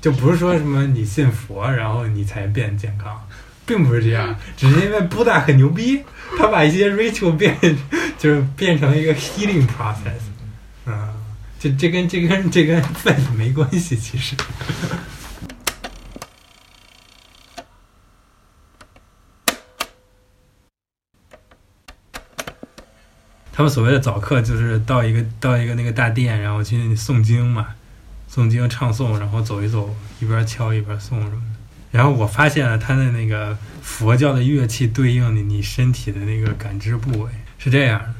[0.00, 3.20] 就不是说什么你信佛然后你才变健康，
[3.66, 6.02] 并不是这样，只是因为布达很牛逼，
[6.38, 7.56] 他把一些 ritual 变
[8.18, 10.22] 就是变成了一个 healing process，
[10.86, 11.08] 嗯，
[11.58, 14.34] 这这跟这跟这跟 faith 没关系，其实。
[23.52, 27.74] 他们所谓的早课就是到一个到一个那个大殿，然后去诵经嘛，
[28.32, 31.42] 诵经唱诵，然后走一走，一边敲一边诵什么的。
[31.90, 38.14] 然后我发现了他的那个佛教的乐器对应的你身体的那个感知部位是这样的，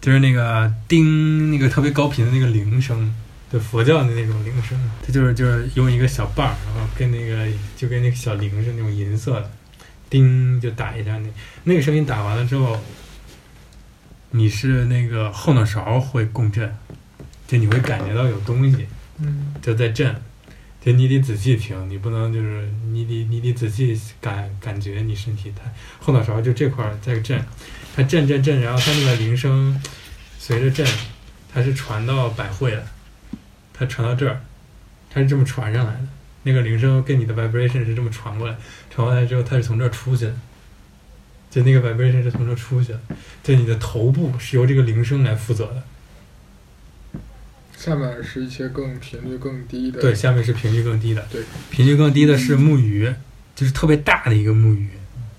[0.00, 3.14] 就是那个叮那个特别高频的那个铃声，
[3.52, 7.46] 就佛教的那种铃声，它就是就是用一个小棒，然后跟那个
[7.76, 9.48] 就跟那个小铃是那种银色的，
[10.10, 11.28] 叮就打一下那
[11.62, 12.76] 那个声音打完了之后，
[14.32, 16.76] 你是那个后脑勺会共振，
[17.46, 19.54] 就你会感觉到有东西嗯。
[19.62, 20.14] 就在震，
[20.80, 27.42] 就你得仔细听，你不能就是你得你得仔细感感觉你身体它后脑勺就这块在震，
[27.94, 29.80] 它震震震，然后它那个铃声
[30.38, 30.86] 随着震，
[31.52, 32.86] 它是传到百会的，
[33.72, 34.40] 它传到这儿，
[35.10, 36.06] 它是这么传上来的，
[36.42, 38.56] 那个铃声跟你的 vibration 是这么传过来，
[38.90, 40.34] 传过来之后它是从这儿出去的。
[41.50, 43.00] 就那个 vibration 是从这儿出去的，
[43.40, 45.80] 就你的头部是由这个铃声来负责的，
[47.84, 53.12] 下面是一些更频率更低的，对，下面是频率更低的，对，频率更低的是木鱼，
[53.54, 54.88] 就是特别大的一个木鱼，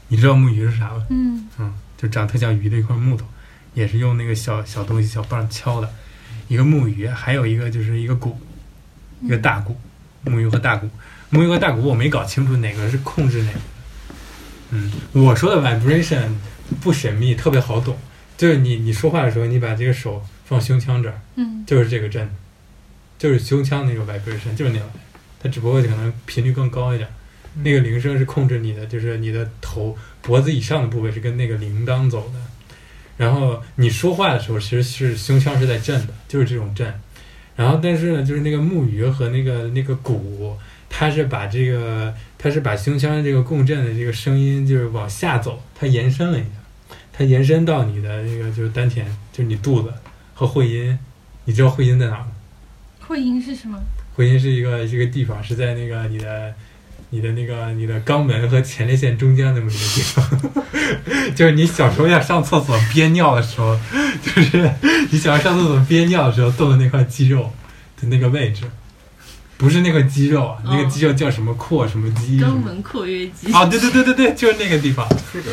[0.10, 1.08] 你知道木鱼是啥吗？
[1.10, 1.48] 嗯。
[1.58, 3.26] 嗯，就长得特像鱼的一块木头，
[3.74, 5.92] 也是用那个小小东西小棒敲的，
[6.48, 8.38] 一个木鱼，还有一个就是一个鼓，
[9.22, 9.76] 一个大鼓，
[10.24, 10.88] 木鱼和大鼓，
[11.32, 13.60] 木鱼和大鼓我没搞清楚哪个是控制哪个。
[14.70, 16.28] 嗯，我说的 vibration
[16.80, 17.98] 不神秘，特别好懂，
[18.38, 22.30] 就是你你说话的时候，你把这个手放胸腔这儿，嗯就是这个震，
[23.18, 24.86] 就是胸腔那个 vibration，就是那个，
[25.42, 27.10] 它只不过可能频率更高一点。
[27.64, 32.40] 那个铃声是控制你的，就是你的头脖子以上的部位是跟那个铃铛走的。
[33.18, 36.94] 然后你说话的时候，其实是胸腔是在震的，就是这种震。
[37.56, 40.58] 然后但是呢，就是那个木鱼和那个那个鼓，
[40.90, 46.50] 它是把这个它是把胸腔这个共振的这个声音就是往下走，它延伸了一下，
[47.14, 49.94] 它延伸到你的那个就是丹田，就是你肚子
[50.36, 51.00] 和会阴。
[51.46, 52.28] 你知道会阴在哪吗？
[53.00, 53.80] 会阴是什么？
[54.16, 56.54] 会阴是一个一个地方，是在那个你的、
[57.10, 63.78] 你的那个、你的肛门和前列腺中间那么一个地方， 就是你小时候要上厕所憋尿的时候，
[64.24, 64.72] 就是
[65.12, 67.52] 你想要上厕所憋尿的时候动的那块肌肉
[68.02, 68.64] 的那个位置，
[69.58, 73.52] 不是那块肌肉啊，那个肌肉叫什么阔什么肌肛门括约肌。
[73.54, 73.66] 啊？
[73.66, 75.52] 对对对对对，就是那个地方，是的，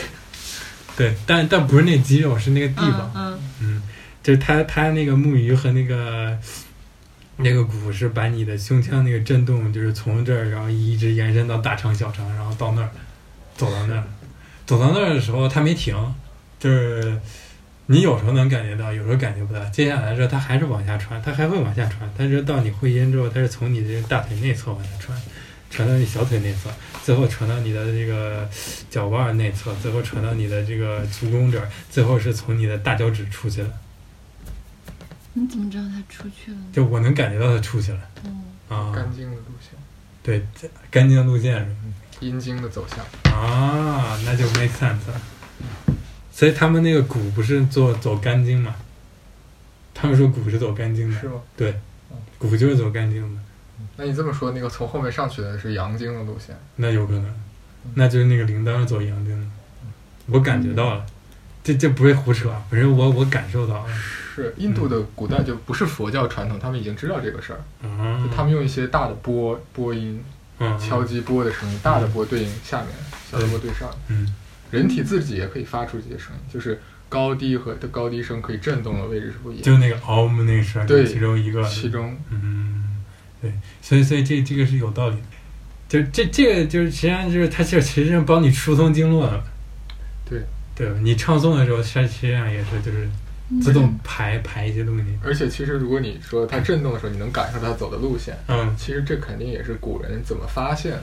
[0.96, 3.12] 对，但但不是那肌肉，是那个地方。
[3.14, 3.82] 嗯嗯，
[4.22, 6.38] 就是它它那个木鱼和那个
[7.36, 12.90] 那个鼓是把你的胸腔那个震动，就是从这儿，然后一直延伸到大肠、小肠，然后到那儿，
[13.56, 14.04] 走到那儿，
[14.64, 15.94] 走到那儿的时候它没停，
[16.60, 17.18] 就是
[17.86, 19.64] 你有时候能感觉到，有时候感觉不到。
[19.66, 25.20] 接下来的时候它还是往下传，它还会往下传，但是到你会阴之后，它是从你的大腿内侧往下传。
[25.70, 26.68] 传到你小腿内侧，
[27.02, 28.46] 最后传到你的这个
[28.90, 33.70] 脚腕内侧，最后传到你的这个足弓这儿，最后是从你的大脚趾出去的。
[35.34, 36.64] 你怎么知道他出去了呢？
[36.72, 38.00] 就我能感觉到他出去了。
[38.24, 38.44] 嗯。
[38.68, 39.78] 啊，干净的路线，
[40.22, 41.76] 对，这干净的路线是吧？
[42.20, 45.20] 阴茎的走向，啊，那就 make sense 了。
[46.30, 48.74] 所以他们那个鼓不是做走干净嘛？
[49.92, 51.20] 他们说鼓是走干净的。
[51.20, 51.34] 是，吗？
[51.54, 51.78] 对，
[52.38, 53.40] 鼓就是走干净的，
[53.98, 57.34] 那你这么说，那个从后面上去的是阳经的路线，那有可能，
[57.92, 59.46] 那就是那个铃铛是走阳经的，
[60.28, 61.04] 我感觉到了，
[61.62, 63.92] 这这不是胡扯，反正我我感受到了，
[64.34, 68.22] 是印度的古代就不是佛教传统，他们已经知道这个事儿，嗯。
[68.22, 70.22] 就，他们用一些大的波波音
[70.58, 70.78] 嗯。
[70.78, 72.88] 敲击波的声音，大的波对应下面，
[73.30, 73.90] 小的波对上。
[74.08, 74.34] 嗯。
[74.70, 83.02] 人体自己也可以发出这些声音，就是高低和的高低声可以震动的位置是不一样就那个 om 那个声，对其中一个，其中，嗯，
[83.40, 85.22] 对，所以所以这这个是有道理的，
[85.88, 89.44] 就这这个就是实际上就是它就是实际上帮你疏通经络的，
[90.28, 90.40] 对。
[90.74, 90.88] 对？
[91.02, 93.06] 你唱诵的时候，它实际上也是就是
[93.62, 100.98] 自动排排一些东西，而且其实如果你说它震动的时候，你能感受到它走的路线，嗯，其实这肯定也是古人怎么发现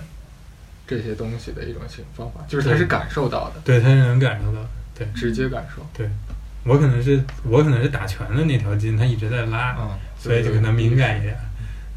[0.88, 4.60] 这些东西的一种形方法，就是他是感受到的，对，他是能感受到，
[4.96, 5.86] 对直接感受。
[5.94, 6.10] 对，
[6.64, 11.38] 我可能是我可能是打拳的那条筋，它一直在拉，嗯，所以就可能敏感一点，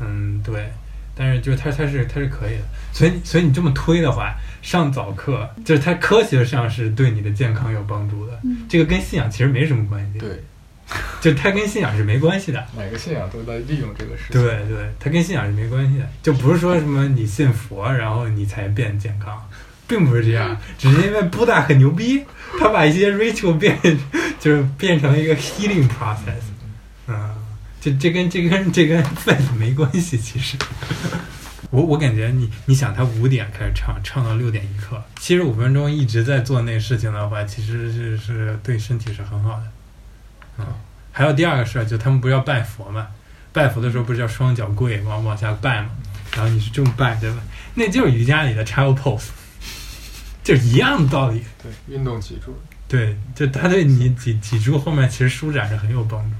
[0.00, 0.71] 嗯，对。
[1.14, 8.59] 但是就是它它是它是可以的，所以所以你这么推的话，上早课就是它科学上是对你的健康有帮助的，嗯。
[8.69, 10.19] 这个跟信仰其实没什么关系。
[10.19, 10.43] 对，
[11.20, 12.64] 就它跟信仰是没关系的。
[12.76, 14.43] 每个信仰都在利用这个事情。
[14.43, 19.41] 对对，它跟信仰是没关系的，就不是说什么你信佛然后你才变健康，
[19.87, 22.25] 并不是这样， 只是因为布达很牛逼，
[22.58, 23.79] 他把一些 ritual 变
[24.41, 26.51] 就是变成了一个 healing process，嗯，
[27.82, 30.56] 这这跟这跟这跟 faith 没关系，其实。
[31.70, 39.64] 我我感觉你你想他五点开始唱，唱到六点一刻，七十五分钟一直在做那个事情的话，其实是是对身体是很好的。
[40.58, 40.67] 嗯，
[41.11, 43.08] 还有第二个事儿，就他们不是要拜佛嘛？
[43.52, 45.90] 拜佛的时候不是要双脚跪往往下拜嘛？
[46.37, 47.38] 然后你是这么拜对吧？
[47.75, 49.31] 那就是瑜伽里的 child pose，
[50.44, 51.43] 就一样的道理。
[51.61, 52.56] 对，运动脊柱。
[52.87, 56.37] 对，就他对你脊脊柱后面其实舒展是很有帮助。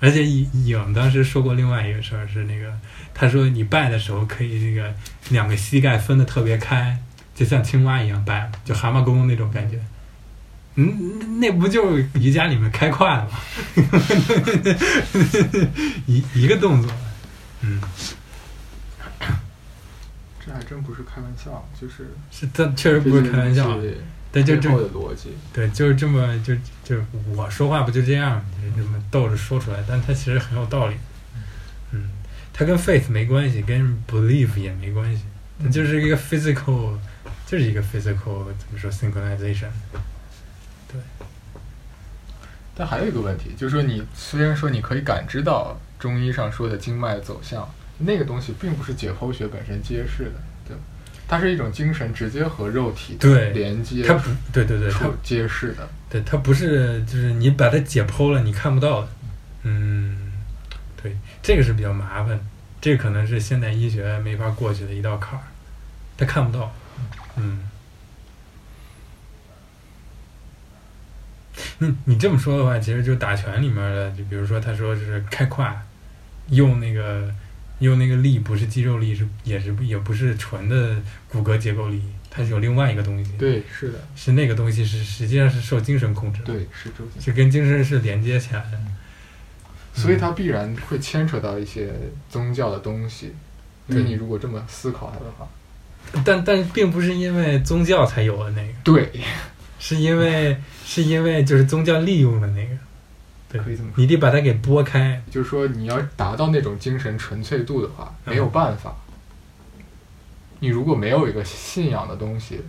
[0.00, 2.72] 而且影影当时说过另外一个事儿是那个，
[3.12, 4.94] 他说你拜的时候可以那个
[5.28, 6.98] 两个膝盖分的特别开，
[7.34, 9.78] 就像青蛙一样拜，就蛤蟆功那种感觉。
[10.76, 13.30] 嗯，那不就是瑜伽里面开胯的吗？
[16.06, 16.90] 一一个动作，
[17.60, 17.80] 嗯，
[20.44, 23.76] 这还真不是开玩笑，就是是他确实不是开玩笑，
[24.32, 26.54] 但就这么的逻辑，对，就是这么就
[26.84, 27.02] 就
[27.34, 30.94] 我说话不就这样，就是这么逗着说出来，但他其实很有道理。
[31.90, 32.08] 嗯，
[32.52, 35.24] 他跟 faith 没关系，跟 belief 也没关系，
[35.60, 36.96] 它就是一个 physical，
[37.44, 39.70] 就是一个 physical 怎么说 synchronization。
[40.86, 41.00] 对。
[42.76, 47.68] 但还有一个问题，就是说你虽然说你可以感知到中医上说的经脉走向，
[47.98, 50.40] 那个东西并不是解剖学本身揭示的？
[51.30, 54.92] 它是一种精神直接和肉体对连接，它不对对对，
[55.22, 55.88] 揭示的。
[56.08, 59.08] 对，它不是就是你把它解剖了，你看不到的。
[59.62, 60.32] 嗯，
[61.00, 62.40] 对，这个是比较麻烦，
[62.80, 65.44] 这个可能是现代医学没法过去的一道坎儿，
[66.16, 66.74] 它看不到。
[67.36, 67.60] 嗯。
[71.78, 75.80] 你你这么说的话，其实就打拳里面的，就比如说他说就是开胯，
[76.48, 77.32] 用那个
[77.80, 80.96] 用那个力不是肌肉力，是也是也不是纯的
[81.28, 82.00] 骨骼结构力，
[82.30, 83.32] 它是有另外一个东西。
[83.36, 86.46] 对，是的，是那个东西是实际上是受精神控制的。
[86.46, 88.78] 对，是周是跟精神是连接起来的。
[89.92, 91.92] 所以它必然会牵扯到一些
[92.30, 93.34] 宗教的东西。
[93.88, 95.48] 对你如果这么思考它的话，
[96.24, 98.72] 但但并不是因为宗教才有的那个。
[98.84, 99.10] 对。
[99.82, 100.54] 是因为
[100.84, 102.76] 是因为就是宗教利用了那个，
[103.50, 104.00] 对，可以这么说。
[104.00, 105.20] 你得把它给拨开。
[105.30, 108.94] 就是说，你要达到那种精神纯粹度的话，没有办法。
[110.60, 112.60] 你如果没有一个信仰的东西，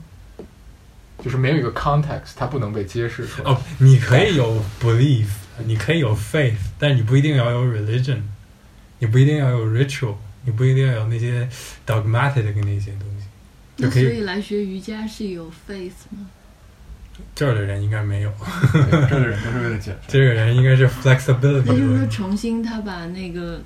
[1.24, 3.52] 就是没有一个 context，它不能被揭示出来。
[3.52, 5.28] 哦，你可以有 belief，
[5.66, 8.22] 你可以有 faith，但你不一定要有 religion，
[9.00, 11.48] 你不一定要有 ritual，你不一定要有那些
[11.86, 13.26] dogmatic 的那些东西。
[13.78, 16.28] 那所以来学瑜伽是有 faith 吗？
[17.36, 18.32] 这儿的人应该没有，
[18.74, 20.02] 这儿的人都是为了减肥。
[20.08, 21.74] 这个人应该是 flexibility。
[21.74, 23.62] 也就是说，重新他把那个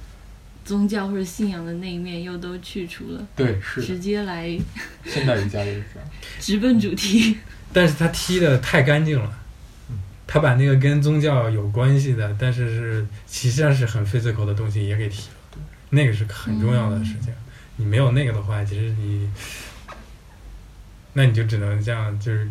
[0.63, 3.27] 宗教或者信仰的那一面又都去除了。
[3.35, 4.47] 对，是直接来
[5.05, 6.09] 现代瑜伽就是这样，
[6.39, 7.37] 直奔主题。
[7.71, 9.31] 但是他踢的太干净了，
[10.27, 17.33] 他把那个跟宗教有关系的，但是是其实际上是很 physical 的东西也给踢了，那个是很重要的事情。
[17.77, 19.29] 你没有那个的话，其实你，
[21.13, 22.49] 那你就只能这样，就是。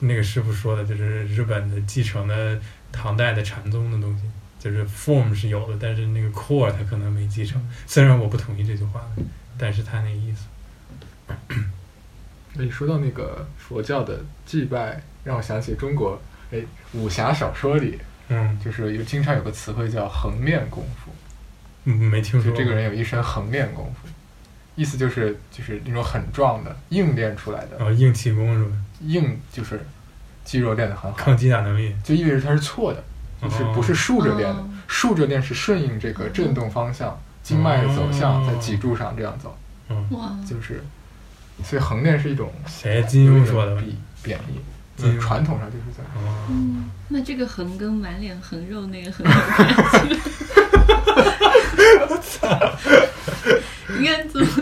[0.00, 2.58] 那个师傅说的，就是日本的继承的
[2.90, 4.24] 唐代的禅宗的东西，
[4.58, 7.60] 就是 form 是有的，但是那个 core 他可能没继承。
[7.86, 9.02] 虽然我不同意这句话，
[9.58, 10.46] 但是他那意思。
[12.58, 16.58] 哎，说到那个佛教的祭拜，让我想起中国哎
[16.92, 21.12] 武侠小说里，嗯，就是有经常有个词汇叫横面功夫，
[21.84, 22.50] 嗯，没听说。
[22.50, 24.08] 就这个人有一身横面功夫，
[24.80, 27.76] 意思就是就是那种很壮的硬练出来的。
[27.78, 28.70] 哦，硬气功是吧？
[29.02, 29.84] 硬就是
[30.42, 33.04] 肌肉练得很好，抗击打能力就意味着它是错的，
[33.42, 39.54] 就是不是竖着练的，竖着练是顺应这个震动方向，经脉走向在脊柱上这样走，
[40.12, 40.82] 哇，就是
[41.62, 44.60] 所以横练是一种谁金庸说的贬贬义，
[44.96, 46.10] 就是传统上就是这样。
[46.48, 50.20] 嗯，那这个横跟满脸横肉那个横有关系？
[52.08, 52.48] 我操！
[53.98, 54.59] 你看怎么？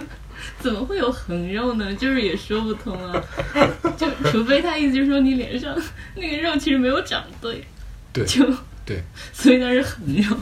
[0.69, 1.95] 怎么会有横肉呢？
[1.95, 3.25] 就是也说不通啊！
[3.97, 5.75] 就除非他意思就是说你脸上
[6.15, 7.65] 那个肉其实没有长对，
[8.13, 8.45] 对，就
[8.85, 10.37] 对，所以那是横肉，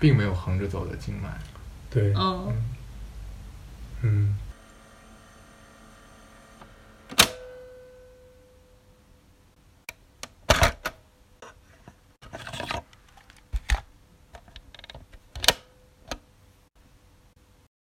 [0.00, 1.28] 并没有横着走的经脉，
[1.90, 2.52] 对，嗯，
[4.02, 4.34] 嗯。